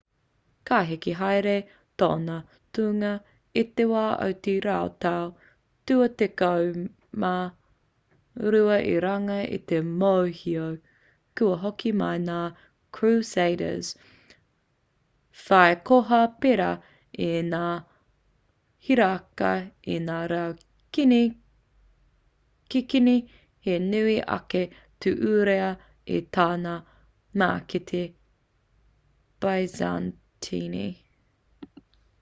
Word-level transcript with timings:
ka 0.71 0.77
heke 0.89 1.11
haere 1.19 1.53
tōna 2.01 2.35
tūnga 2.77 3.07
i 3.61 3.61
te 3.79 3.85
wā 3.91 4.03
o 4.25 4.27
te 4.47 4.51
rautau 4.65 5.23
tua 5.91 6.05
tekau 6.21 6.67
mā 7.23 7.31
rua 8.55 8.77
i 8.91 8.93
runga 9.05 9.35
i 9.57 9.59
te 9.71 9.81
mōhio 10.03 10.67
kua 11.41 11.57
hoki 11.63 11.93
mai 12.03 12.19
ngā 12.27 12.37
crusaders 12.99 13.89
whai 15.41 15.73
koha 15.89 16.21
pērā 16.45 16.69
i 17.27 17.27
ngā 17.49 17.59
hiraka 18.89 19.51
i 19.97 19.99
ngā 20.07 20.17
rau 20.35 20.55
kikini 20.99 23.17
he 23.69 23.77
nui 23.89 24.15
ake 24.39 24.63
te 25.07 25.15
uara 25.33 25.69
i 26.21 26.23
tā 26.39 26.49
ngā 26.65 26.79
mākete 27.45 28.01
byzantine 29.43 30.87